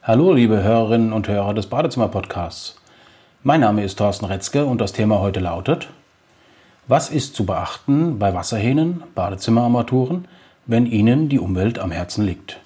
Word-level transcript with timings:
Hallo, 0.00 0.32
liebe 0.32 0.62
Hörerinnen 0.62 1.12
und 1.12 1.26
Hörer 1.26 1.54
des 1.54 1.66
Badezimmer-Podcasts. 1.66 2.76
Mein 3.42 3.60
Name 3.60 3.82
ist 3.82 3.98
Thorsten 3.98 4.26
Retzke 4.26 4.64
und 4.64 4.80
das 4.80 4.92
Thema 4.92 5.18
heute 5.18 5.40
lautet: 5.40 5.88
Was 6.86 7.10
ist 7.10 7.34
zu 7.34 7.44
beachten 7.44 8.18
bei 8.18 8.32
Wasserhähnen, 8.32 9.02
Badezimmerarmaturen, 9.16 10.26
wenn 10.66 10.86
Ihnen 10.86 11.28
die 11.28 11.40
Umwelt 11.40 11.80
am 11.80 11.90
Herzen 11.90 12.24
liegt? 12.24 12.58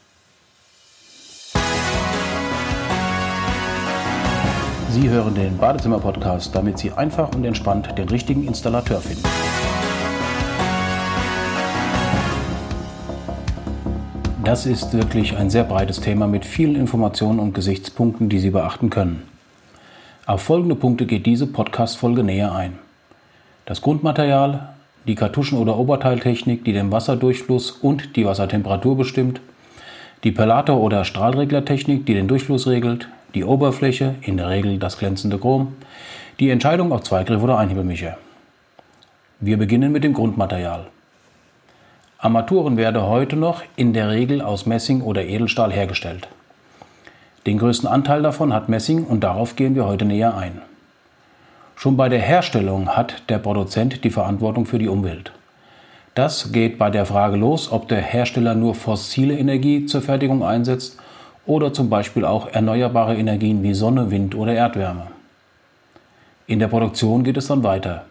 Sie 4.91 5.09
hören 5.09 5.35
den 5.35 5.57
Badezimmer-Podcast, 5.57 6.55
damit 6.55 6.79
Sie 6.79 6.93
einfach 6.93 7.35
und 7.35 7.45
entspannt 7.45 7.97
den 7.97 8.11
richtigen 8.11 8.47
Installateur 8.47 9.01
finden. 9.01 9.25
Das 14.45 14.67
ist 14.67 14.93
wirklich 14.93 15.37
ein 15.37 15.51
sehr 15.51 15.63
breites 15.63 16.01
Thema 16.01 16.27
mit 16.27 16.45
vielen 16.45 16.75
Informationen 16.75 17.39
und 17.39 17.55
Gesichtspunkten, 17.55 18.29
die 18.29 18.41
Sie 18.41 18.51
beachten 18.51 18.91
können. 18.91 19.23
Auf 20.27 20.43
folgende 20.43 20.75
Punkte 20.75 21.07
geht 21.07 21.27
diese 21.27 21.47
Podcast-Folge 21.47 22.25
näher 22.25 22.53
ein. 22.53 22.77
Das 23.67 23.83
Grundmaterial, 23.83 24.75
die 25.07 25.15
Kartuschen- 25.15 25.59
oder 25.59 25.79
Oberteiltechnik, 25.79 26.65
die 26.65 26.73
den 26.73 26.91
Wasserdurchfluss 26.91 27.71
und 27.71 28.17
die 28.17 28.27
Wassertemperatur 28.27 28.97
bestimmt, 28.97 29.41
die 30.25 30.33
Perlator- 30.33 30.81
oder 30.81 31.05
Strahlreglertechnik, 31.05 32.05
die 32.05 32.15
den 32.15 32.27
Durchfluss 32.27 32.67
regelt, 32.67 33.09
die 33.35 33.45
Oberfläche, 33.45 34.17
in 34.23 34.39
der 34.39 34.49
Regel 34.49 34.79
das 34.79 34.99
glänzende 34.99 35.39
Chrom, 35.39 35.75
die 36.41 36.51
Entscheidung 36.51 36.91
auf 36.93 37.05
Zweigriff 37.05 37.43
oder 37.43 37.59
Einhebelmischer. 37.59 38.17
Wir 39.39 39.57
beginnen 39.57 39.93
mit 39.93 40.03
dem 40.03 40.15
Grundmaterial. 40.15 40.89
Armaturen 42.23 42.77
werden 42.77 43.03
heute 43.03 43.35
noch 43.35 43.63
in 43.75 43.93
der 43.95 44.09
Regel 44.11 44.43
aus 44.43 44.65
Messing 44.65 45.03
oder 45.03 45.25
Edelstahl 45.25 45.73
hergestellt. 45.73 46.29
Den 47.47 47.59
größten 47.59 47.89
Anteil 47.89 48.23
davon 48.23 48.55
hat 48.55 48.69
Messing 48.69 49.03
und 49.03 49.25
darauf 49.25 49.57
gehen 49.57 49.75
wir 49.75 49.87
heute 49.87 50.05
näher 50.05 50.37
ein. 50.37 50.63
Schon 51.75 51.97
bei 51.97 52.09
der 52.09 52.21
Herstellung 52.21 52.91
hat 52.91 53.29
der 53.29 53.39
Produzent 53.39 54.05
die 54.05 54.11
Verantwortung 54.11 54.67
für 54.67 54.79
die 54.79 54.87
Umwelt. 54.87 55.33
Das 56.15 56.53
geht 56.53 56.79
bei 56.79 56.91
der 56.91 57.07
Frage 57.07 57.37
los, 57.37 57.73
ob 57.73 57.89
der 57.89 58.01
Hersteller 58.01 58.55
nur 58.55 58.77
fossile 58.77 59.37
Energie 59.37 59.87
zur 59.87 60.01
Fertigung 60.01 60.45
einsetzt 60.45 61.01
oder 61.45 61.73
zum 61.73 61.91
Beispiel 61.91 62.25
auch 62.25 62.47
erneuerbare 62.47 63.17
Energien 63.17 63.65
wie 63.65 63.75
Sonne, 63.75 64.13
Wind 64.13 64.37
oder 64.37 64.55
Erdwärme. 64.55 65.09
In 66.47 66.61
der 66.61 66.69
Produktion 66.69 67.25
geht 67.25 67.37
es 67.37 67.49
dann 67.49 67.65
weiter. 67.65 68.05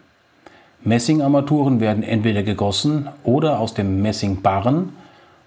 Messingarmaturen 0.84 1.80
werden 1.80 2.04
entweder 2.04 2.42
gegossen 2.42 3.08
oder 3.24 3.60
aus 3.60 3.74
dem 3.74 4.02
Messing 4.02 4.42
barren. 4.42 4.94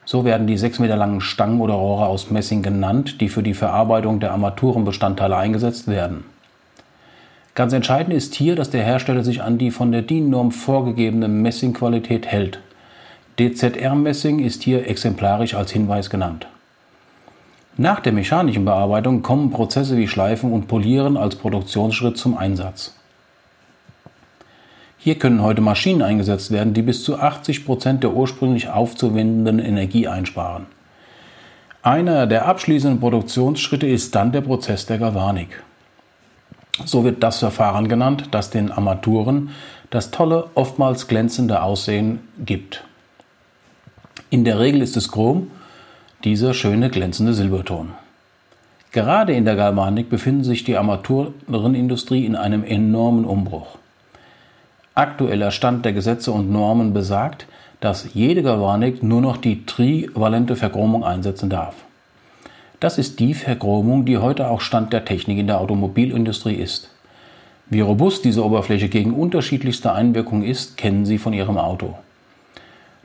So 0.05 0.25
werden 0.25 0.47
die 0.47 0.57
6 0.57 0.79
Meter 0.79 0.97
langen 0.97 1.21
Stangen 1.21 1.61
oder 1.61 1.75
Rohre 1.75 2.07
aus 2.07 2.31
Messing 2.31 2.63
genannt, 2.63 3.21
die 3.21 3.29
für 3.29 3.43
die 3.43 3.55
Verarbeitung 3.55 4.21
der 4.21 4.33
Armaturenbestandteile 4.33 5.37
eingesetzt 5.37 5.89
werden. 5.89 6.25
Ganz 7.55 7.73
entscheidend 7.73 8.15
ist 8.15 8.35
hier, 8.35 8.55
dass 8.55 8.71
der 8.71 8.85
Hersteller 8.85 9.25
sich 9.25 9.43
an 9.43 9.59
die 9.59 9.71
von 9.71 9.93
der 9.93 10.03
DIN-Norm 10.03 10.53
vorgegebene 10.53 11.29
Messingqualität 11.29 12.27
hält. 12.27 12.61
DZR-Messing 13.39 14.39
ist 14.39 14.63
hier 14.63 14.89
exemplarisch 14.89 15.55
als 15.55 15.73
Hinweis 15.73 16.11
genannt. 16.11 16.47
Nach 17.77 17.99
der 17.99 18.13
mechanischen 18.13 18.65
Bearbeitung 18.65 19.23
kommen 19.23 19.51
Prozesse 19.51 19.97
wie 19.97 20.07
Schleifen 20.07 20.53
und 20.53 20.69
Polieren 20.69 21.17
als 21.17 21.35
Produktionsschritt 21.35 22.17
zum 22.17 22.37
Einsatz. 22.37 22.95
Hier 25.05 25.19
können 25.19 25.43
heute 25.43 25.61
Maschinen 25.61 26.01
eingesetzt 26.01 26.51
werden, 26.51 26.73
die 26.73 26.81
bis 26.81 27.05
zu 27.05 27.19
80 27.19 27.67
Prozent 27.67 28.03
der 28.03 28.15
ursprünglich 28.15 28.71
aufzuwendenden 28.71 29.59
Energie 29.59 30.09
einsparen. 30.09 30.65
Einer 31.83 32.27
der 32.27 32.49
abschließenden 32.49 33.01
Produktionsschritte 33.01 33.87
ist 33.87 34.15
dann 34.15 34.33
der 34.33 34.41
Prozess 34.41 34.87
der 34.87 34.97
Galvanik. 34.97 35.63
So 36.87 37.05
wird 37.05 37.23
das 37.23 37.41
Verfahren 37.41 37.87
genannt, 37.87 38.29
das 38.31 38.49
den 38.49 38.73
Armaturen 38.73 39.51
das 39.91 40.11
tolle, 40.11 40.49
oftmals 40.55 41.07
glänzende 41.07 41.63
Aussehen 41.63 42.21
gibt. 42.39 42.83
In 44.31 44.45
der 44.45 44.59
Regel 44.59 44.81
ist 44.81 44.97
es 44.97 45.13
Chrom, 45.13 45.51
dieser 46.25 46.55
schöne 46.55 46.89
glänzende 46.89 47.35
Silberton. 47.35 47.93
Gerade 48.91 49.35
in 49.35 49.45
der 49.45 49.57
Galvanik 49.57 50.09
befindet 50.09 50.47
sich 50.47 50.65
die 50.65 50.79
Armaturenindustrie 50.79 52.25
in 52.25 52.37
einem 52.37 52.65
enormen 52.65 53.27
Umbruch. 53.27 53.77
Aktueller 54.97 55.51
Stand 55.51 55.85
der 55.85 55.93
Gesetze 55.93 56.31
und 56.31 56.53
Normen 56.53 56.93
besagt, 56.93 57.47
dass 57.81 58.15
jede 58.15 58.45
Galvanik 58.45 59.03
nur 59.03 59.21
noch 59.21 59.37
die 59.37 59.67
trivalente 59.67 60.55
Verchromung 60.55 61.03
einsetzen 61.03 61.51
darf. 61.51 61.75
Das 62.79 62.97
ist 62.97 63.19
die 63.19 63.35
Verchromung, 63.35 64.05
die 64.05 64.19
heute 64.19 64.49
auch 64.49 64.61
Stand 64.61 64.93
der 64.93 65.05
Technik 65.05 65.39
in 65.39 65.49
der 65.49 65.61
Automobilindustrie 65.61 66.55
ist. 66.55 66.91
Wie 67.67 67.81
robust 67.81 68.25
diese 68.25 68.45
Oberfläche 68.45 68.89
gegen 68.89 69.15
unterschiedlichste 69.15 69.93
Einwirkungen 69.93 70.45
ist, 70.45 70.77
kennen 70.77 71.05
Sie 71.07 71.19
von 71.19 71.33
Ihrem 71.33 71.59
Auto. 71.59 71.99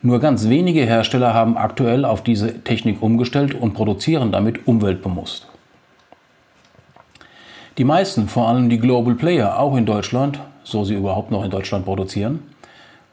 Nur 0.04 0.20
ganz 0.20 0.48
wenige 0.48 0.86
Hersteller 0.86 1.34
haben 1.34 1.58
aktuell 1.58 2.06
auf 2.06 2.22
diese 2.22 2.64
Technik 2.64 3.02
umgestellt 3.02 3.56
und 3.56 3.74
produzieren 3.74 4.32
damit 4.32 4.68
umweltbewusst. 4.68 5.48
Die 7.80 7.84
meisten, 7.84 8.28
vor 8.28 8.48
allem 8.48 8.70
die 8.70 8.80
Global 8.80 9.16
Player, 9.16 9.58
auch 9.58 9.76
in 9.76 9.88
Deutschland, 9.88 10.40
so 10.72 10.84
sie 10.84 10.96
überhaupt 10.96 11.32
noch 11.32 11.44
in 11.44 11.52
Deutschland 11.52 11.86
produzieren, 11.86 12.44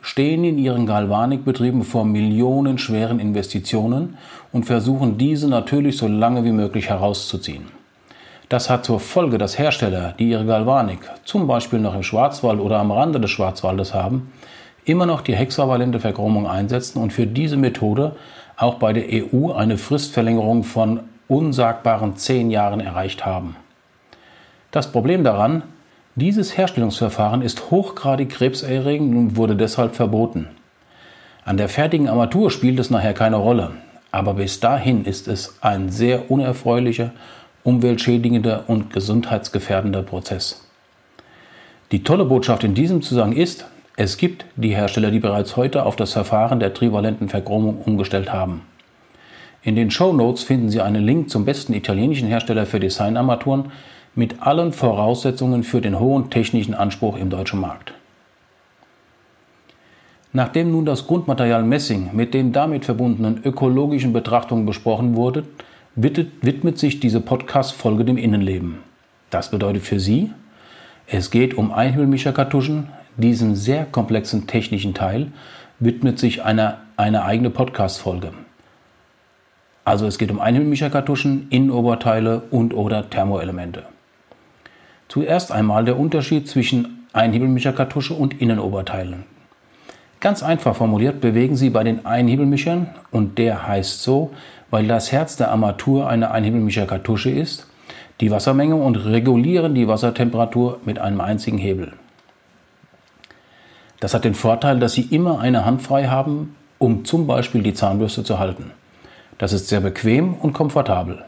stehen 0.00 0.44
in 0.44 0.58
ihren 0.58 0.86
Galvanikbetrieben 0.86 1.82
vor 1.82 2.04
millionenschweren 2.04 3.18
Investitionen 3.18 4.16
und 4.52 4.64
versuchen 4.64 5.18
diese 5.18 5.48
natürlich 5.48 5.96
so 5.96 6.06
lange 6.06 6.44
wie 6.44 6.52
möglich 6.52 6.88
herauszuziehen. 6.88 7.64
Das 8.48 8.70
hat 8.70 8.84
zur 8.84 9.00
Folge, 9.00 9.38
dass 9.38 9.58
Hersteller, 9.58 10.14
die 10.18 10.30
ihre 10.30 10.46
Galvanik 10.46 11.00
zum 11.24 11.48
Beispiel 11.48 11.80
noch 11.80 11.96
im 11.96 12.04
Schwarzwald 12.04 12.60
oder 12.60 12.78
am 12.78 12.92
Rande 12.92 13.18
des 13.18 13.30
Schwarzwaldes 13.30 13.92
haben, 13.92 14.32
immer 14.84 15.06
noch 15.06 15.20
die 15.20 15.34
hexavalente 15.34 15.98
Verchromung 15.98 16.46
einsetzen 16.46 17.02
und 17.02 17.12
für 17.12 17.26
diese 17.26 17.56
Methode 17.56 18.14
auch 18.56 18.74
bei 18.76 18.92
der 18.92 19.06
EU 19.10 19.52
eine 19.52 19.78
Fristverlängerung 19.78 20.62
von 20.62 21.00
unsagbaren 21.26 22.16
zehn 22.16 22.50
Jahren 22.50 22.78
erreicht 22.78 23.26
haben. 23.26 23.56
Das 24.70 24.92
Problem 24.92 25.24
daran, 25.24 25.64
dieses 26.16 26.56
Herstellungsverfahren 26.56 27.42
ist 27.42 27.70
hochgradig 27.70 28.30
krebserregend 28.30 29.14
und 29.14 29.36
wurde 29.36 29.54
deshalb 29.54 29.94
verboten. 29.94 30.48
An 31.44 31.58
der 31.58 31.68
fertigen 31.68 32.08
Armatur 32.08 32.50
spielt 32.50 32.80
es 32.80 32.90
nachher 32.90 33.12
keine 33.12 33.36
Rolle, 33.36 33.72
aber 34.10 34.34
bis 34.34 34.58
dahin 34.58 35.04
ist 35.04 35.28
es 35.28 35.58
ein 35.60 35.90
sehr 35.90 36.30
unerfreulicher, 36.30 37.12
umweltschädigender 37.64 38.64
und 38.66 38.92
gesundheitsgefährdender 38.92 40.02
Prozess. 40.02 40.66
Die 41.92 42.02
tolle 42.02 42.24
Botschaft 42.24 42.64
in 42.64 42.74
diesem 42.74 43.02
Zusammenhang 43.02 43.38
ist, 43.38 43.66
es 43.96 44.16
gibt 44.16 44.46
die 44.56 44.74
Hersteller, 44.74 45.10
die 45.10 45.20
bereits 45.20 45.56
heute 45.56 45.84
auf 45.84 45.96
das 45.96 46.14
Verfahren 46.14 46.60
der 46.60 46.72
trivalenten 46.72 47.28
Verchromung 47.28 47.82
umgestellt 47.82 48.32
haben. 48.32 48.62
In 49.62 49.76
den 49.76 49.90
Show 49.90 50.12
Notes 50.12 50.44
finden 50.44 50.70
Sie 50.70 50.80
einen 50.80 51.04
Link 51.04 51.28
zum 51.28 51.44
besten 51.44 51.74
italienischen 51.74 52.28
Hersteller 52.28 52.66
für 52.66 52.80
Designarmaturen, 52.80 53.72
mit 54.16 54.42
allen 54.42 54.72
Voraussetzungen 54.72 55.62
für 55.62 55.80
den 55.80 56.00
hohen 56.00 56.30
technischen 56.30 56.74
Anspruch 56.74 57.16
im 57.16 57.30
deutschen 57.30 57.60
Markt. 57.60 57.92
Nachdem 60.32 60.72
nun 60.72 60.84
das 60.84 61.06
Grundmaterial 61.06 61.62
Messing 61.62 62.10
mit 62.12 62.34
den 62.34 62.52
damit 62.52 62.84
verbundenen 62.84 63.40
ökologischen 63.44 64.12
Betrachtungen 64.12 64.66
besprochen 64.66 65.14
wurde, 65.14 65.44
widmet 65.94 66.78
sich 66.78 66.98
diese 67.00 67.20
Podcast-Folge 67.20 68.04
dem 68.04 68.18
Innenleben. 68.18 68.78
Das 69.30 69.50
bedeutet 69.50 69.82
für 69.82 70.00
Sie, 70.00 70.32
es 71.06 71.30
geht 71.30 71.54
um 71.54 71.72
Einhebelmischerkartuschen. 71.72 72.88
Diesem 73.16 73.54
sehr 73.54 73.86
komplexen 73.86 74.46
technischen 74.46 74.92
Teil 74.92 75.28
widmet 75.78 76.18
sich 76.18 76.42
eine, 76.42 76.78
eine 76.96 77.24
eigene 77.24 77.48
Podcast-Folge. 77.48 78.32
Also 79.84 80.06
es 80.06 80.18
geht 80.18 80.30
um 80.30 80.40
Einhebelmischerkartuschen, 80.40 81.46
Innenoberteile 81.48 82.42
und 82.50 82.74
oder 82.74 83.08
Thermoelemente. 83.08 83.84
Zuerst 85.08 85.52
einmal 85.52 85.84
der 85.84 85.98
Unterschied 85.98 86.48
zwischen 86.48 87.06
Einhebelmischerkartusche 87.12 88.14
und 88.14 88.40
Innenoberteilen. 88.40 89.24
Ganz 90.20 90.42
einfach 90.42 90.74
formuliert 90.74 91.20
bewegen 91.20 91.56
Sie 91.56 91.70
bei 91.70 91.84
den 91.84 92.04
Einhebelmischern, 92.06 92.88
und 93.10 93.38
der 93.38 93.66
heißt 93.66 94.02
so, 94.02 94.32
weil 94.70 94.86
das 94.86 95.12
Herz 95.12 95.36
der 95.36 95.50
Armatur 95.50 96.08
eine 96.08 96.30
Einhebelmischerkartusche 96.30 97.30
ist, 97.30 97.66
die 98.20 98.30
Wassermenge 98.30 98.76
und 98.76 98.96
regulieren 98.96 99.74
die 99.74 99.88
Wassertemperatur 99.88 100.80
mit 100.84 100.98
einem 100.98 101.20
einzigen 101.20 101.58
Hebel. 101.58 101.92
Das 104.00 104.14
hat 104.14 104.24
den 104.24 104.34
Vorteil, 104.34 104.78
dass 104.78 104.94
Sie 104.94 105.02
immer 105.02 105.40
eine 105.40 105.64
Hand 105.64 105.82
frei 105.82 106.08
haben, 106.08 106.56
um 106.78 107.04
zum 107.04 107.26
Beispiel 107.26 107.62
die 107.62 107.74
Zahnbürste 107.74 108.24
zu 108.24 108.38
halten. 108.38 108.72
Das 109.38 109.52
ist 109.52 109.68
sehr 109.68 109.80
bequem 109.80 110.34
und 110.34 110.52
komfortabel. 110.54 111.24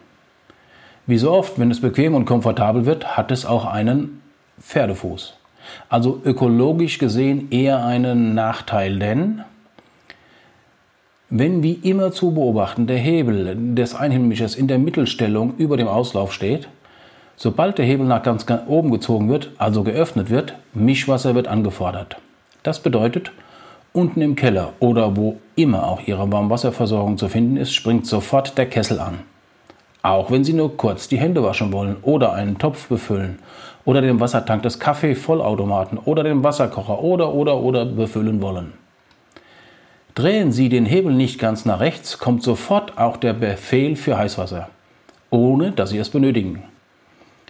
Wie 1.09 1.17
so 1.17 1.33
oft, 1.33 1.59
wenn 1.59 1.71
es 1.71 1.81
bequem 1.81 2.15
und 2.15 2.27
komfortabel 2.27 2.85
wird, 2.85 3.17
hat 3.17 3.31
es 3.31 3.47
auch 3.47 3.65
einen 3.65 4.21
Pferdefuß. 4.61 5.39
Also 5.89 6.21
ökologisch 6.23 6.99
gesehen 6.99 7.51
eher 7.51 7.83
einen 7.83 8.35
Nachteil, 8.35 8.99
denn 8.99 9.43
Wenn 11.31 11.63
wie 11.63 11.73
immer 11.73 12.13
zu 12.13 12.33
beobachten 12.33 12.87
der 12.87 12.99
Hebel 12.99 13.75
des 13.75 13.95
Einhebelmischers 13.95 14.55
in 14.55 14.69
der 14.69 14.79
Mittelstellung 14.79 15.55
über 15.57 15.79
dem 15.79 15.89
Auslauf 15.89 16.35
steht, 16.35 16.69
sobald 17.37 17.79
der 17.79 17.87
Hebel 17.87 18.07
nach 18.07 18.23
ganz 18.23 18.45
oben 18.67 18.91
gezogen 18.91 19.31
wird, 19.31 19.51
also 19.57 19.85
geöffnet 19.85 20.29
wird, 20.29 20.57
Mischwasser 20.75 21.35
wird 21.35 21.49
angefordert. 21.49 22.19
Das 22.63 22.81
bedeutet, 22.81 23.33
unten 23.95 24.21
im 24.21 24.37
Keller 24.37 24.75
oder 24.79 25.17
wo 25.17 25.39
immer 25.57 25.87
auch 25.87 26.03
Ihre 26.07 26.31
Warmwasserversorgung 26.31 27.17
zu 27.17 27.29
finden 27.31 27.57
ist, 27.57 27.73
springt 27.73 28.07
sofort 28.07 28.59
der 28.59 28.67
Kessel 28.67 29.01
an. 29.01 29.21
Auch 30.03 30.31
wenn 30.31 30.45
Sie 30.45 30.53
nur 30.53 30.77
kurz 30.77 31.09
die 31.09 31.19
Hände 31.19 31.43
waschen 31.43 31.73
wollen 31.73 31.97
oder 32.03 32.33
einen 32.33 32.59
Topf 32.59 32.87
befüllen 32.89 33.39
oder 33.85 34.01
den 34.01 34.21
Wassertank 34.21 34.63
des 34.63 34.79
Kaffeevollautomaten 34.79 35.99
oder 35.99 36.23
den 36.23 36.45
Wasserkocher 36.45 37.03
oder 37.03 37.35
oder 37.35 37.57
oder 37.57 37.85
befüllen 37.85 38.41
wollen. 38.41 38.75
Drehen 40.15 40.53
Sie 40.53 40.69
den 40.69 40.85
Hebel 40.85 41.15
nicht 41.15 41.39
ganz 41.39 41.65
nach 41.65 41.81
rechts, 41.81 42.19
kommt 42.19 42.43
sofort 42.43 42.99
auch 42.99 43.17
der 43.17 43.33
Befehl 43.33 43.97
für 43.97 44.19
Heißwasser, 44.19 44.69
ohne 45.31 45.73
dass 45.73 45.91
Sie 45.91 45.99
es 45.99 46.11
benötigen. 46.11 46.63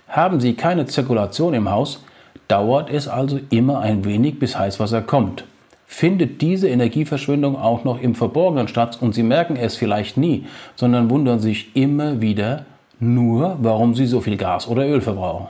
Haben 0.09 0.41
Sie 0.41 0.55
keine 0.55 0.87
Zirkulation 0.87 1.55
im 1.55 1.71
Haus, 1.71 2.05
dauert 2.47 2.91
es 2.91 3.09
also 3.09 3.41
immer 3.51 3.81
ein 3.81 4.05
wenig, 4.05 4.39
bis 4.39 4.59
Heißwasser 4.59 5.03
kommt. 5.03 5.45
Findet 5.91 6.43
diese 6.43 6.69
Energieverschwendung 6.69 7.57
auch 7.57 7.83
noch 7.83 8.01
im 8.01 8.15
Verborgenen 8.15 8.69
statt 8.69 8.99
und 9.01 9.15
Sie 9.15 9.23
merken 9.23 9.57
es 9.57 9.75
vielleicht 9.75 10.19
nie, 10.19 10.45
sondern 10.77 11.09
wundern 11.09 11.41
sich 11.41 11.75
immer 11.75 12.21
wieder 12.21 12.67
nur, 13.01 13.57
warum 13.63 13.95
Sie 13.95 14.07
so 14.07 14.21
viel 14.21 14.37
Gas 14.37 14.69
oder 14.69 14.87
Öl 14.87 15.01
verbrauchen. 15.01 15.49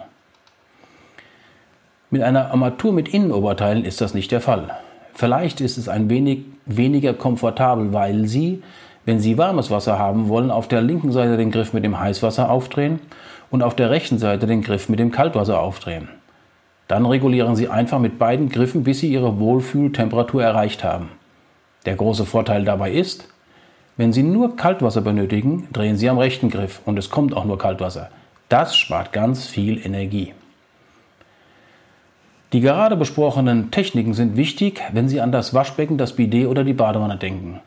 Mit 2.11 2.23
einer 2.23 2.52
Armatur 2.52 2.93
mit 2.93 3.08
Innenoberteilen 3.08 3.85
ist 3.85 4.00
das 4.00 4.14
nicht 4.14 4.31
der 4.31 4.40
Fall. 4.40 4.70
Vielleicht 5.12 5.61
ist 5.61 5.76
es 5.76 5.88
ein 5.88 6.08
wenig 6.08 6.44
weniger 6.67 7.14
komfortabel, 7.14 7.93
weil 7.93 8.29
Sie, 8.29 8.62
wenn 9.05 9.19
Sie 9.19 9.38
warmes 9.38 9.73
Wasser 9.73 9.99
haben 9.99 10.29
wollen, 10.29 10.52
auf 10.52 10.69
der 10.69 10.82
linken 10.82 11.11
Seite 11.11 11.37
den 11.37 11.50
Griff 11.50 11.73
mit 11.73 11.85
dem 11.85 11.99
Heißwasser 11.99 12.49
aufdrehen 12.49 13.00
und 13.50 13.62
auf 13.62 13.75
der 13.75 13.90
rechten 13.90 14.19
Seite 14.19 14.46
den 14.46 14.62
Griff 14.62 14.88
mit 14.88 15.00
dem 15.00 15.11
Kaltwasser 15.11 15.61
aufdrehen. 15.61 16.08
Dann 16.88 17.06
regulieren 17.06 17.55
Sie 17.55 17.69
einfach 17.69 17.99
mit 17.99 18.19
beiden 18.19 18.49
Griffen, 18.49 18.82
bis 18.82 19.00
Sie 19.00 19.12
Ihre 19.12 19.38
Wohlfühltemperatur 19.38 20.43
erreicht 20.43 20.82
haben. 20.82 21.11
Der 21.85 21.96
große 21.96 22.25
Vorteil 22.25 22.64
dabei 22.64 22.93
ist, 22.93 23.29
wenn 23.99 24.12
Sie 24.12 24.23
nur 24.23 24.56
Kaltwasser 24.56 25.02
benötigen, 25.02 25.69
drehen 25.73 25.96
Sie 25.96 26.08
am 26.08 26.19
rechten 26.19 26.50
Griff 26.50 26.81
und 26.85 26.99
es 26.99 27.11
kommt 27.11 27.37
auch 27.37 27.44
nur 27.44 27.58
Kaltwasser. 27.58 28.11
Das 28.49 28.76
spart 28.76 29.12
ganz 29.12 29.46
viel 29.46 29.85
Energie. 29.85 30.32
Die 32.55 32.61
gerade 32.61 32.96
besprochenen 32.96 33.70
Techniken 33.70 34.14
sind 34.14 34.37
wichtig, 34.37 34.81
wenn 34.93 35.08
Sie 35.08 35.20
an 35.20 35.32
das 35.32 35.52
Waschbecken, 35.52 35.99
das 35.99 36.14
Bidet 36.14 36.46
oder 36.46 36.64
die 36.64 36.73
Badewanne 36.73 37.19
denken. 37.19 37.61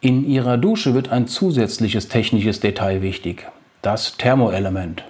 In 0.00 0.26
Ihrer 0.26 0.56
Dusche 0.56 0.94
wird 0.94 1.10
ein 1.10 1.26
zusätzliches 1.26 2.08
technisches 2.08 2.60
Detail 2.60 3.02
wichtig, 3.02 3.46
das 3.82 4.16
Thermoelement. 4.16 5.04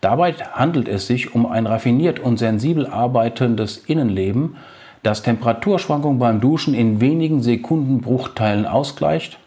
Dabei 0.00 0.32
handelt 0.32 0.88
es 0.88 1.06
sich 1.06 1.34
um 1.34 1.46
ein 1.46 1.66
raffiniert 1.66 2.20
und 2.20 2.38
sensibel 2.38 2.86
arbeitendes 2.86 3.78
Innenleben, 3.78 4.56
das 5.02 5.22
Temperaturschwankungen 5.22 6.18
beim 6.18 6.40
Duschen 6.40 6.74
in 6.74 7.00
wenigen 7.00 7.42
Sekundenbruchteilen 7.42 8.66
ausgleicht. 8.66 9.38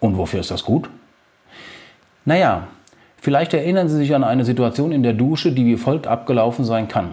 Und 0.00 0.16
wofür 0.16 0.40
ist 0.40 0.50
das 0.50 0.64
gut? 0.64 0.88
Naja, 2.24 2.68
Vielleicht 3.22 3.54
erinnern 3.54 3.88
Sie 3.88 3.98
sich 3.98 4.16
an 4.16 4.24
eine 4.24 4.44
Situation 4.44 4.90
in 4.90 5.04
der 5.04 5.12
Dusche, 5.12 5.52
die 5.52 5.64
wie 5.64 5.76
folgt 5.76 6.08
abgelaufen 6.08 6.64
sein 6.64 6.88
kann. 6.88 7.12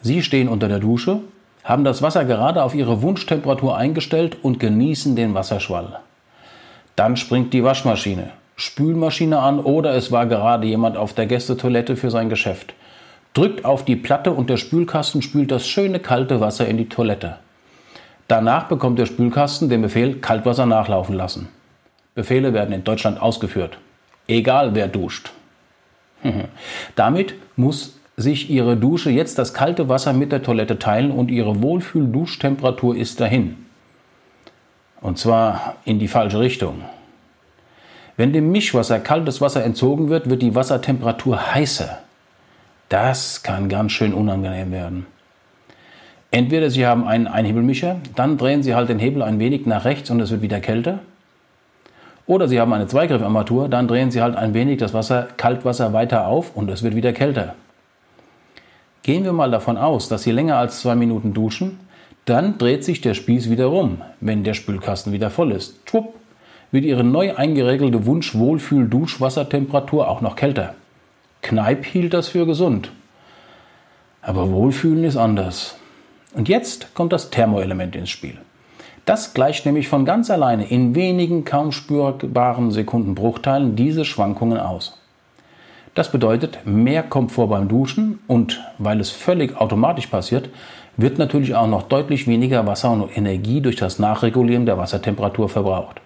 Sie 0.00 0.22
stehen 0.22 0.48
unter 0.48 0.68
der 0.68 0.78
Dusche, 0.78 1.18
haben 1.64 1.82
das 1.82 2.00
Wasser 2.00 2.24
gerade 2.24 2.62
auf 2.62 2.76
Ihre 2.76 3.02
Wunschtemperatur 3.02 3.76
eingestellt 3.76 4.36
und 4.40 4.60
genießen 4.60 5.16
den 5.16 5.34
Wasserschwall. 5.34 5.98
Dann 6.94 7.16
springt 7.16 7.52
die 7.52 7.64
Waschmaschine, 7.64 8.30
Spülmaschine 8.58 9.38
an 9.38 9.58
oder 9.58 9.94
es 9.94 10.12
war 10.12 10.26
gerade 10.26 10.66
jemand 10.66 10.98
auf 10.98 11.14
der 11.14 11.24
Gästetoilette 11.24 11.96
für 11.96 12.10
sein 12.10 12.28
Geschäft. 12.28 12.74
Drückt 13.32 13.64
auf 13.64 13.86
die 13.86 13.96
Platte 13.96 14.32
und 14.32 14.50
der 14.50 14.58
Spülkasten 14.58 15.22
spült 15.22 15.50
das 15.50 15.66
schöne 15.66 16.00
kalte 16.00 16.40
Wasser 16.42 16.68
in 16.68 16.76
die 16.76 16.90
Toilette. 16.90 17.38
Danach 18.26 18.64
bekommt 18.64 18.98
der 18.98 19.06
Spülkasten 19.06 19.70
den 19.70 19.80
Befehl 19.80 20.16
Kaltwasser 20.16 20.66
nachlaufen 20.66 21.14
lassen. 21.14 21.48
Befehle 22.14 22.52
werden 22.52 22.74
in 22.74 22.84
Deutschland 22.84 23.22
ausgeführt 23.22 23.78
egal 24.28 24.74
wer 24.74 24.86
duscht. 24.86 25.32
Damit 26.94 27.34
muss 27.56 27.98
sich 28.16 28.50
Ihre 28.50 28.76
Dusche 28.76 29.10
jetzt 29.10 29.38
das 29.38 29.54
kalte 29.54 29.88
Wasser 29.88 30.12
mit 30.12 30.32
der 30.32 30.42
Toilette 30.42 30.78
teilen 30.78 31.10
und 31.10 31.30
Ihre 31.30 31.62
Wohlfühl-Duschtemperatur 31.62 32.96
ist 32.96 33.20
dahin. 33.20 33.56
Und 35.00 35.18
zwar 35.18 35.76
in 35.84 35.98
die 35.98 36.08
falsche 36.08 36.40
Richtung. 36.40 36.82
Wenn 38.18 38.32
dem 38.32 38.50
Mischwasser 38.50 38.98
kaltes 38.98 39.40
Wasser 39.40 39.64
entzogen 39.64 40.08
wird, 40.08 40.28
wird 40.28 40.42
die 40.42 40.56
Wassertemperatur 40.56 41.54
heißer. 41.54 42.00
Das 42.88 43.44
kann 43.44 43.68
ganz 43.68 43.92
schön 43.92 44.12
unangenehm 44.12 44.72
werden. 44.72 45.06
Entweder 46.32 46.68
Sie 46.68 46.84
haben 46.84 47.06
einen 47.06 47.28
Einhebelmischer, 47.28 48.00
dann 48.16 48.36
drehen 48.36 48.64
Sie 48.64 48.74
halt 48.74 48.88
den 48.88 48.98
Hebel 48.98 49.22
ein 49.22 49.38
wenig 49.38 49.66
nach 49.66 49.84
rechts 49.84 50.10
und 50.10 50.18
es 50.18 50.32
wird 50.32 50.42
wieder 50.42 50.58
kälter. 50.58 50.98
Oder 52.26 52.48
Sie 52.48 52.58
haben 52.58 52.72
eine 52.72 52.88
Zweigriffarmatur, 52.88 53.68
dann 53.68 53.86
drehen 53.86 54.10
Sie 54.10 54.20
halt 54.20 54.34
ein 54.34 54.52
wenig 54.52 54.78
das 54.78 54.92
Wasser, 54.92 55.28
Kaltwasser 55.36 55.92
weiter 55.92 56.26
auf 56.26 56.56
und 56.56 56.68
es 56.70 56.82
wird 56.82 56.96
wieder 56.96 57.12
kälter. 57.12 57.54
Gehen 59.04 59.22
wir 59.22 59.32
mal 59.32 59.52
davon 59.52 59.76
aus, 59.76 60.08
dass 60.08 60.24
Sie 60.24 60.32
länger 60.32 60.56
als 60.56 60.80
zwei 60.80 60.96
Minuten 60.96 61.34
duschen, 61.34 61.78
dann 62.24 62.58
dreht 62.58 62.82
sich 62.82 63.00
der 63.00 63.14
Spieß 63.14 63.48
wieder 63.48 63.66
rum, 63.66 64.02
wenn 64.20 64.42
der 64.42 64.54
Spülkasten 64.54 65.12
wieder 65.12 65.30
voll 65.30 65.52
ist. 65.52 65.76
Schwupp, 65.88 66.17
wird 66.70 66.84
Ihre 66.84 67.04
neu 67.04 67.34
eingeregelte 67.34 68.06
Wunsch-Wohlfühl-Duschwassertemperatur 68.06 70.08
auch 70.08 70.20
noch 70.20 70.36
kälter. 70.36 70.74
Kneipp 71.42 71.84
hielt 71.84 72.14
das 72.14 72.28
für 72.28 72.46
gesund. 72.46 72.92
Aber 74.22 74.50
Wohlfühlen 74.50 75.02
ist 75.04 75.16
anders. 75.16 75.76
Und 76.34 76.48
jetzt 76.48 76.94
kommt 76.94 77.12
das 77.12 77.30
Thermoelement 77.30 77.96
ins 77.96 78.10
Spiel. 78.10 78.38
Das 79.06 79.32
gleicht 79.32 79.64
nämlich 79.64 79.88
von 79.88 80.04
ganz 80.04 80.30
alleine 80.30 80.68
in 80.68 80.94
wenigen 80.94 81.46
kaum 81.46 81.72
spürbaren 81.72 82.70
Sekundenbruchteilen 82.70 83.74
diese 83.74 84.04
Schwankungen 84.04 84.58
aus. 84.58 85.00
Das 85.94 86.12
bedeutet 86.12 86.58
mehr 86.66 87.02
Komfort 87.02 87.48
beim 87.48 87.68
Duschen 87.68 88.18
und 88.26 88.62
weil 88.76 89.00
es 89.00 89.08
völlig 89.10 89.56
automatisch 89.56 90.08
passiert, 90.08 90.50
wird 90.98 91.16
natürlich 91.16 91.54
auch 91.54 91.66
noch 91.66 91.84
deutlich 91.84 92.26
weniger 92.26 92.66
Wasser 92.66 92.90
und 92.90 93.16
Energie 93.16 93.62
durch 93.62 93.76
das 93.76 93.98
Nachregulieren 93.98 94.66
der 94.66 94.76
Wassertemperatur 94.76 95.48
verbraucht. 95.48 96.02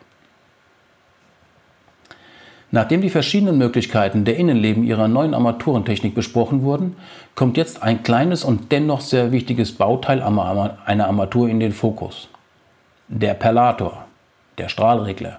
Nachdem 2.73 3.03
die 3.03 3.11
verschiedenen 3.11 3.59
Möglichkeiten 3.59 4.25
der 4.25 4.37
Innenleben 4.37 4.83
ihrer 4.83 5.07
neuen 5.07 5.35
Armaturentechnik 5.35 6.15
besprochen 6.15 6.63
wurden, 6.63 6.97
kommt 7.35 7.57
jetzt 7.57 7.83
ein 7.83 8.03
kleines 8.03 8.45
und 8.45 8.73
dennoch 8.73 9.03
sehr 9.03 9.31
wichtiges 9.31 9.73
Bauteil 9.73 10.23
einer 10.23 11.07
Armatur 11.07 11.49
in 11.49 11.61
den 11.61 11.73
Fokus 11.73 12.29
der 13.13 13.35
Perlator, 13.35 14.07
der 14.57 14.71
Strahlregler. 14.71 15.39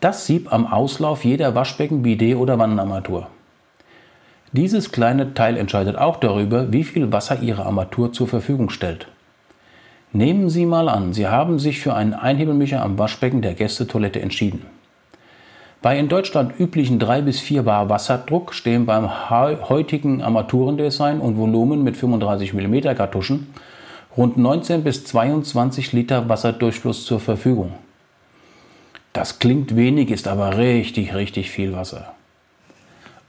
Das 0.00 0.26
Sieb 0.26 0.52
am 0.52 0.66
Auslauf 0.66 1.24
jeder 1.24 1.54
Waschbecken, 1.54 2.02
Bidet 2.02 2.36
oder 2.36 2.58
Wannenarmatur. 2.58 3.28
Dieses 4.52 4.92
kleine 4.92 5.32
Teil 5.34 5.56
entscheidet 5.56 5.96
auch 5.96 6.16
darüber, 6.16 6.70
wie 6.70 6.84
viel 6.84 7.10
Wasser 7.10 7.40
Ihre 7.40 7.64
Armatur 7.64 8.12
zur 8.12 8.28
Verfügung 8.28 8.68
stellt. 8.68 9.08
Nehmen 10.12 10.50
Sie 10.50 10.66
mal 10.66 10.88
an, 10.88 11.14
Sie 11.14 11.26
haben 11.26 11.58
sich 11.58 11.80
für 11.80 11.94
einen 11.94 12.14
Einhebelmischer 12.14 12.82
am 12.82 12.98
Waschbecken 12.98 13.40
der 13.42 13.54
Gästetoilette 13.54 14.20
entschieden. 14.20 14.66
Bei 15.80 15.96
in 15.96 16.08
Deutschland 16.08 16.58
üblichen 16.58 16.98
3 16.98 17.22
bis 17.22 17.38
4 17.38 17.62
Bar 17.62 17.88
Wasserdruck 17.88 18.52
stehen 18.52 18.84
beim 18.84 19.30
heutigen 19.30 20.22
Armaturendesign 20.22 21.20
und 21.20 21.36
Volumen 21.38 21.84
mit 21.84 21.96
35 21.96 22.52
mm 22.52 22.96
Kartuschen 22.96 23.46
rund 24.16 24.36
19 24.36 24.82
bis 24.82 25.04
22 25.04 25.92
Liter 25.92 26.28
Wasserdurchfluss 26.28 27.04
zur 27.04 27.20
Verfügung. 27.20 27.74
Das 29.12 29.38
klingt 29.38 29.76
wenig, 29.76 30.10
ist 30.10 30.26
aber 30.26 30.58
richtig, 30.58 31.14
richtig 31.14 31.48
viel 31.48 31.72
Wasser. 31.72 32.12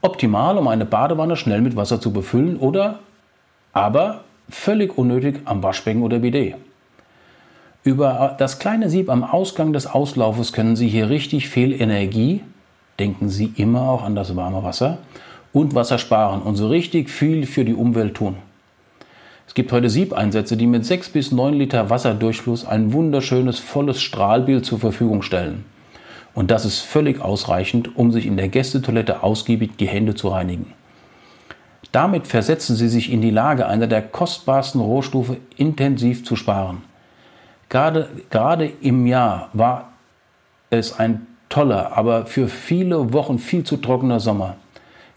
Optimal, 0.02 0.58
um 0.58 0.68
eine 0.68 0.86
Badewanne 0.86 1.36
schnell 1.36 1.62
mit 1.62 1.76
Wasser 1.76 2.02
zu 2.02 2.12
befüllen 2.12 2.58
oder 2.58 2.98
aber 3.74 4.24
völlig 4.50 4.98
unnötig 4.98 5.42
am 5.46 5.62
Waschbecken 5.62 6.02
oder 6.02 6.18
Bidet. 6.18 6.56
Über 7.84 8.36
das 8.38 8.60
kleine 8.60 8.90
Sieb 8.90 9.10
am 9.10 9.24
Ausgang 9.24 9.72
des 9.72 9.88
Auslaufes 9.88 10.52
können 10.52 10.76
Sie 10.76 10.90
hier 10.90 11.10
richtig 11.10 11.48
viel 11.48 11.80
Energie, 11.82 12.42
denken 13.00 13.30
Sie 13.30 13.54
immer 13.56 13.84
auch 13.84 14.04
an 14.04 14.16
das 14.16 14.36
warme 14.36 14.64
Wasser, 14.64 14.98
und 15.54 15.76
Wasser 15.76 15.98
sparen 15.98 16.42
und 16.42 16.58
so 16.58 16.68
richtig 16.68 17.10
viel 17.10 17.46
für 17.46 17.64
die 17.64 17.74
Umwelt 17.74 18.16
tun. 18.16 18.36
Es 19.48 19.54
gibt 19.54 19.72
heute 19.72 19.90
Siebeinsätze, 19.90 20.58
die 20.58 20.68
mit 20.68 20.86
6 20.86 21.10
bis 21.10 21.32
9 21.32 21.54
Liter 21.54 21.90
Wasserdurchfluss 21.90 22.68
ein 22.68 22.92
wunderschönes, 22.92 23.60
volles 23.60 24.02
Strahlbild 24.02 24.66
zur 24.66 24.80
Verfügung 24.80 25.22
stellen. 25.22 25.64
Und 26.36 26.52
das 26.52 26.66
ist 26.66 26.82
völlig 26.82 27.22
ausreichend, 27.22 27.96
um 27.98 28.12
sich 28.12 28.26
in 28.26 28.38
der 28.38 28.50
Gästetoilette 28.50 29.24
ausgiebig 29.24 29.78
die 29.78 29.88
Hände 29.88 30.16
zu 30.16 30.28
reinigen. 30.28 30.74
Damit 31.94 32.28
versetzen 32.28 32.76
Sie 32.76 32.90
sich 32.90 33.12
in 33.12 33.22
die 33.22 33.32
Lage, 33.32 33.66
einer 33.66 33.88
der 33.88 34.02
kostbarsten 34.02 34.82
Rohstoffe 34.82 35.38
intensiv 35.56 36.24
zu 36.26 36.36
sparen. 36.36 36.89
Gerade, 37.70 38.10
gerade 38.30 38.66
im 38.82 39.06
Jahr 39.06 39.50
war 39.54 39.94
es 40.72 41.00
ein 41.00 41.28
toller, 41.50 41.96
aber 41.98 42.26
für 42.26 42.48
viele 42.48 43.14
Wochen 43.14 43.40
viel 43.40 43.64
zu 43.64 43.78
trockener 43.78 44.20
Sommer. 44.20 44.56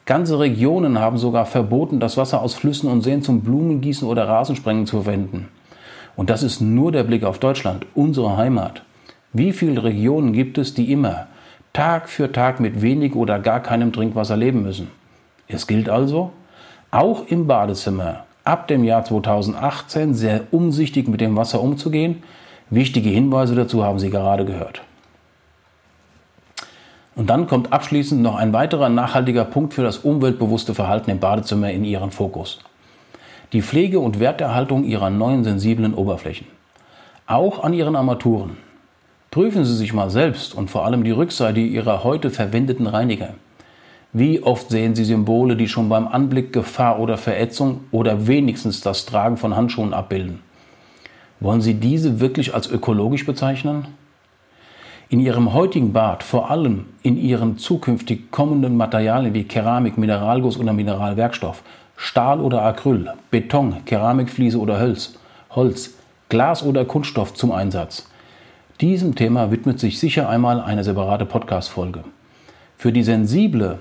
Ganze 0.05 0.39
Regionen 0.39 0.99
haben 0.99 1.17
sogar 1.17 1.47
verboten, 1.47 2.01
das 2.01 2.17
Wasser 2.17 2.43
aus 2.43 2.55
Flüssen 2.55 2.91
und 2.91 3.03
Seen 3.03 3.23
zum 3.23 3.43
Blumengießen 3.43 4.07
oder 4.07 4.29
Rasensprengen 4.29 4.87
zu 4.87 5.03
verwenden. 5.03 5.49
Und 6.17 6.29
das 6.29 6.43
ist 6.43 6.61
nur 6.61 6.93
der 6.93 7.05
Blick 7.05 7.25
auf 7.25 7.39
Deutschland, 7.39 7.87
unsere 7.95 8.37
Heimat. 8.37 8.83
Wie 9.33 9.53
viele 9.53 9.83
Regionen 9.83 10.33
gibt 10.33 10.59
es, 10.59 10.75
die 10.75 10.93
immer 10.93 11.29
Tag 11.73 12.09
für 12.09 12.33
Tag 12.33 12.61
mit 12.61 12.83
wenig 12.83 13.15
oder 13.15 13.39
gar 13.39 13.61
keinem 13.61 13.93
Trinkwasser 13.93 14.37
leben 14.37 14.63
müssen? 14.63 14.91
Es 15.49 15.67
gilt 15.67 15.89
also, 15.89 16.33
auch 16.91 17.27
im 17.29 17.47
Badezimmer 17.47 18.25
ab 18.45 18.69
dem 18.69 18.85
Jahr 18.85 19.05
2018 19.05 20.15
sehr 20.15 20.43
umsichtig 20.51 21.09
mit 21.09 21.21
dem 21.21 21.37
Wasser 21.37 21.61
umzugehen. 21.61 22.23
Wichtige 22.71 23.11
Hinweise 23.11 23.55
dazu 23.55 23.85
haben 23.85 23.99
Sie 23.99 24.11
gerade 24.11 24.45
gehört. 24.45 24.83
Und 27.15 27.29
dann 27.29 27.47
kommt 27.47 27.73
abschließend 27.73 28.23
noch 28.23 28.37
ein 28.37 28.53
weiterer 28.53 28.89
nachhaltiger 28.89 29.45
Punkt 29.45 29.75
für 29.75 29.83
das 29.83 29.99
umweltbewusste 29.99 30.75
Verhalten 30.75 31.11
im 31.11 31.19
Badezimmer 31.19 31.71
in 31.71 31.85
Ihren 31.85 32.11
Fokus. 32.11 32.61
Die 33.53 33.61
Pflege 33.61 34.01
und 34.01 34.19
Werterhaltung 34.19 34.85
Ihrer 34.85 35.11
neuen 35.11 35.45
sensiblen 35.45 35.93
Oberflächen. 35.93 36.47
Auch 37.27 37.63
an 37.63 37.75
Ihren 37.75 37.97
Armaturen. 37.97 38.57
Prüfen 39.31 39.65
Sie 39.65 39.77
sich 39.77 39.93
mal 39.93 40.09
selbst 40.09 40.55
und 40.55 40.71
vor 40.71 40.87
allem 40.87 41.05
die 41.05 41.11
Rückseite 41.11 41.61
Ihrer 41.61 42.03
heute 42.03 42.31
verwendeten 42.31 42.87
Reiniger. 42.87 43.35
Wie 44.15 44.43
oft 44.43 44.69
sehen 44.69 44.95
Sie 44.95 45.05
Symbole, 45.05 45.57
die 45.57 45.69
schon 45.69 45.89
beim 45.89 46.07
Anblick 46.07 46.53
Gefahr 46.53 46.99
oder 46.99 47.17
Verätzung 47.17 47.85
oder 47.93 48.27
wenigstens 48.27 48.83
das 48.83 49.07
Tragen 49.07 49.39
von 49.39 49.57
Handschuhen 49.57 49.95
abbilden? 49.95 50.41
Wollen 51.41 51.63
Sie 51.63 51.73
diese 51.73 52.21
wirklich 52.21 52.55
als 52.55 52.71
ökologisch 52.71 53.25
bezeichnen? 53.25 53.87
In 55.09 55.19
Ihrem 55.19 55.55
heutigen 55.55 55.95
Bad, 55.95 56.23
vor 56.23 56.51
allem 56.51 56.85
in 57.03 57.17
Ihren 57.17 57.57
zukünftig 57.57 58.31
kommenden 58.31 58.77
Materialien 58.77 59.33
wie 59.33 59.45
Keramik, 59.45 59.97
Mineralguss 59.97 60.59
oder 60.59 60.75
Mineralwerkstoff, 60.75 61.63
Stahl 61.97 62.41
oder 62.41 62.63
Acryl, 62.63 63.15
Beton, 63.31 63.77
Keramikfliese 63.87 64.59
oder 64.59 64.79
Holz, 64.79 65.15
Holz, 65.53 65.95
Glas 66.29 66.63
oder 66.63 66.85
Kunststoff 66.85 67.33
zum 67.33 67.51
Einsatz. 67.51 68.07
Diesem 68.83 69.15
Thema 69.15 69.51
widmet 69.51 69.81
sich 69.81 69.99
sicher 69.99 70.29
einmal 70.29 70.61
eine 70.61 70.85
separate 70.85 71.25
Podcast-Folge. 71.25 72.05
Für 72.77 72.93
die 72.93 73.05
sensible 73.05 73.79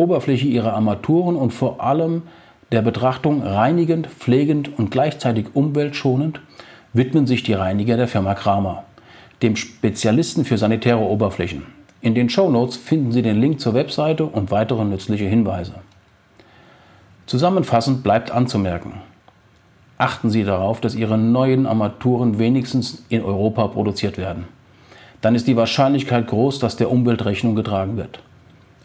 Oberfläche 0.00 0.48
ihrer 0.48 0.72
Armaturen 0.72 1.36
und 1.36 1.52
vor 1.52 1.82
allem 1.82 2.22
der 2.72 2.80
Betrachtung 2.80 3.42
reinigend, 3.42 4.06
pflegend 4.06 4.78
und 4.78 4.90
gleichzeitig 4.90 5.48
umweltschonend 5.52 6.40
widmen 6.94 7.26
sich 7.26 7.42
die 7.42 7.52
Reiniger 7.52 7.98
der 7.98 8.08
Firma 8.08 8.34
Kramer, 8.34 8.84
dem 9.42 9.56
Spezialisten 9.56 10.46
für 10.46 10.56
sanitäre 10.56 11.00
Oberflächen. 11.00 11.64
In 12.00 12.14
den 12.14 12.30
Show 12.30 12.50
Notes 12.50 12.78
finden 12.78 13.12
Sie 13.12 13.20
den 13.20 13.38
Link 13.38 13.60
zur 13.60 13.74
Webseite 13.74 14.24
und 14.24 14.50
weitere 14.50 14.84
nützliche 14.86 15.26
Hinweise. 15.26 15.74
Zusammenfassend 17.26 18.02
bleibt 18.02 18.30
anzumerken, 18.30 18.94
achten 19.98 20.30
Sie 20.30 20.44
darauf, 20.44 20.80
dass 20.80 20.94
Ihre 20.94 21.18
neuen 21.18 21.66
Armaturen 21.66 22.38
wenigstens 22.38 23.04
in 23.10 23.22
Europa 23.22 23.68
produziert 23.68 24.16
werden. 24.16 24.48
Dann 25.20 25.34
ist 25.34 25.46
die 25.46 25.56
Wahrscheinlichkeit 25.56 26.26
groß, 26.26 26.58
dass 26.58 26.76
der 26.76 26.90
Umwelt 26.90 27.26
Rechnung 27.26 27.54
getragen 27.54 27.98
wird 27.98 28.20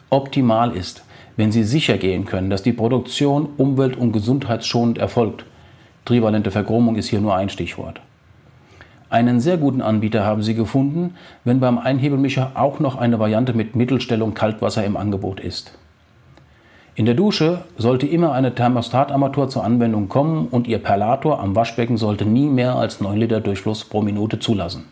optimal 0.09 0.71
ist, 0.71 1.03
wenn 1.37 1.51
Sie 1.51 1.63
sicher 1.63 1.97
gehen 1.97 2.25
können, 2.25 2.49
dass 2.49 2.63
die 2.63 2.73
Produktion 2.73 3.49
umwelt- 3.57 3.97
und 3.97 4.11
gesundheitsschonend 4.11 4.97
erfolgt. 4.97 5.45
Trivalente 6.05 6.51
Verchromung 6.51 6.95
ist 6.95 7.09
hier 7.09 7.21
nur 7.21 7.35
ein 7.35 7.49
Stichwort. 7.49 7.99
Einen 9.09 9.39
sehr 9.39 9.57
guten 9.57 9.81
Anbieter 9.81 10.25
haben 10.25 10.43
Sie 10.43 10.55
gefunden, 10.55 11.15
wenn 11.43 11.59
beim 11.59 11.77
Einhebelmischer 11.77 12.51
auch 12.55 12.79
noch 12.79 12.95
eine 12.95 13.19
Variante 13.19 13.53
mit 13.53 13.75
Mittelstellung 13.75 14.33
Kaltwasser 14.33 14.83
im 14.83 14.97
Angebot 14.97 15.39
ist. 15.39 15.77
In 16.95 17.05
der 17.05 17.13
Dusche 17.13 17.65
sollte 17.77 18.07
immer 18.07 18.31
eine 18.31 18.55
Thermostatarmatur 18.55 19.49
zur 19.49 19.63
Anwendung 19.63 20.07
kommen 20.07 20.47
und 20.47 20.67
Ihr 20.67 20.79
Perlator 20.79 21.39
am 21.39 21.55
Waschbecken 21.55 21.97
sollte 21.97 22.25
nie 22.25 22.47
mehr 22.47 22.75
als 22.75 23.01
9 23.01 23.17
Liter 23.17 23.41
Durchfluss 23.41 23.83
pro 23.83 24.01
Minute 24.01 24.39
zulassen. 24.39 24.85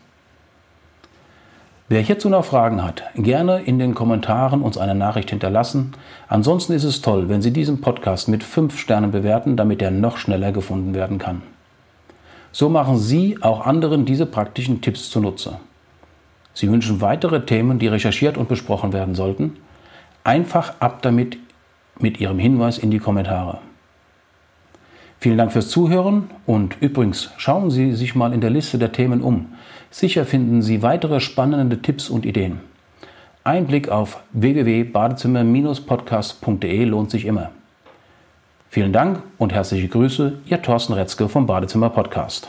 Wer 1.86 2.00
hierzu 2.00 2.30
noch 2.30 2.46
Fragen 2.46 2.82
hat, 2.82 3.02
gerne 3.14 3.60
in 3.60 3.78
den 3.78 3.94
Kommentaren 3.94 4.62
uns 4.62 4.78
eine 4.78 4.94
Nachricht 4.94 5.28
hinterlassen. 5.28 5.92
Ansonsten 6.28 6.72
ist 6.72 6.84
es 6.84 7.02
toll, 7.02 7.28
wenn 7.28 7.42
Sie 7.42 7.52
diesen 7.52 7.82
Podcast 7.82 8.26
mit 8.26 8.42
5 8.42 8.78
Sternen 8.78 9.10
bewerten, 9.10 9.54
damit 9.58 9.82
er 9.82 9.90
noch 9.90 10.16
schneller 10.16 10.50
gefunden 10.50 10.94
werden 10.94 11.18
kann. 11.18 11.42
So 12.52 12.70
machen 12.70 12.96
Sie 12.96 13.36
auch 13.42 13.66
anderen 13.66 14.06
diese 14.06 14.24
praktischen 14.24 14.80
Tipps 14.80 15.10
zunutze. 15.10 15.58
Sie 16.54 16.70
wünschen 16.70 17.02
weitere 17.02 17.44
Themen, 17.44 17.78
die 17.78 17.88
recherchiert 17.88 18.38
und 18.38 18.48
besprochen 18.48 18.94
werden 18.94 19.14
sollten? 19.14 19.58
Einfach 20.22 20.76
ab 20.80 21.02
damit 21.02 21.36
mit 21.98 22.18
Ihrem 22.18 22.38
Hinweis 22.38 22.78
in 22.78 22.92
die 22.92 22.98
Kommentare. 22.98 23.58
Vielen 25.20 25.36
Dank 25.36 25.52
fürs 25.52 25.68
Zuhören 25.68 26.30
und 26.46 26.80
übrigens 26.80 27.30
schauen 27.36 27.70
Sie 27.70 27.92
sich 27.92 28.14
mal 28.14 28.32
in 28.32 28.40
der 28.40 28.50
Liste 28.50 28.78
der 28.78 28.92
Themen 28.92 29.20
um. 29.20 29.53
Sicher 29.94 30.24
finden 30.24 30.60
Sie 30.60 30.82
weitere 30.82 31.20
spannende 31.20 31.80
Tipps 31.80 32.10
und 32.10 32.26
Ideen. 32.26 32.58
Ein 33.44 33.68
Blick 33.68 33.90
auf 33.90 34.24
www.badezimmer-podcast.de 34.32 36.84
lohnt 36.84 37.12
sich 37.12 37.26
immer. 37.26 37.52
Vielen 38.68 38.92
Dank 38.92 39.22
und 39.38 39.52
herzliche 39.52 39.86
Grüße, 39.86 40.40
Ihr 40.46 40.60
Thorsten 40.60 40.94
Retzke 40.94 41.28
vom 41.28 41.46
Badezimmer 41.46 41.90
Podcast. 41.90 42.48